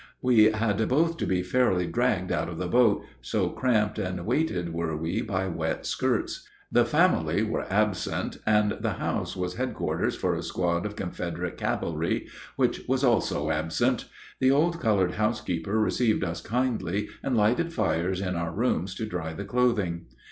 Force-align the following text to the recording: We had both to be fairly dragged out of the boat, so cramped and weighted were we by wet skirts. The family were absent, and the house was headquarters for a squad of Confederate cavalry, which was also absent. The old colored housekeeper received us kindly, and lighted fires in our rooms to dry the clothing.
We 0.19 0.45
had 0.45 0.87
both 0.89 1.17
to 1.17 1.27
be 1.27 1.43
fairly 1.43 1.85
dragged 1.85 2.31
out 2.31 2.49
of 2.49 2.57
the 2.57 2.65
boat, 2.67 3.05
so 3.21 3.49
cramped 3.49 3.99
and 3.99 4.25
weighted 4.25 4.73
were 4.73 4.97
we 4.97 5.21
by 5.21 5.45
wet 5.45 5.85
skirts. 5.85 6.43
The 6.71 6.85
family 6.85 7.43
were 7.43 7.71
absent, 7.71 8.39
and 8.47 8.79
the 8.79 8.93
house 8.93 9.35
was 9.35 9.57
headquarters 9.57 10.15
for 10.15 10.33
a 10.33 10.41
squad 10.41 10.87
of 10.87 10.95
Confederate 10.95 11.55
cavalry, 11.55 12.25
which 12.55 12.81
was 12.87 13.03
also 13.03 13.51
absent. 13.51 14.05
The 14.39 14.49
old 14.49 14.79
colored 14.81 15.11
housekeeper 15.11 15.79
received 15.79 16.23
us 16.23 16.41
kindly, 16.41 17.07
and 17.21 17.37
lighted 17.37 17.71
fires 17.71 18.21
in 18.21 18.35
our 18.35 18.51
rooms 18.51 18.95
to 18.95 19.05
dry 19.05 19.33
the 19.35 19.45
clothing. 19.45 20.07